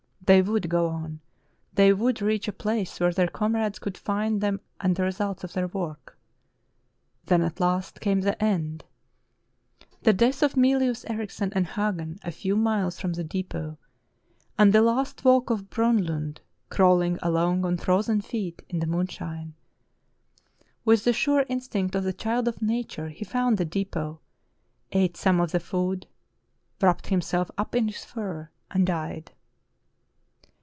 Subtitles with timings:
[0.23, 1.19] They would go on,
[1.73, 5.51] they would reach a place where their comrades could find them and the results of
[5.51, 6.17] their work.
[7.25, 8.85] Then at last came the end,
[10.03, 13.77] the death of Mylius Erichsen and Hagen a few miles from the depot,
[14.57, 16.37] and the last walk of Bronlund,
[16.69, 19.53] crawling along on frozen feet in the moonshine.
[20.85, 24.21] With the sure in stinct of the child of nature, he found the depot,
[24.93, 26.07] ate some of the food,
[26.81, 29.31] wrapped himself up in his fur, and died.'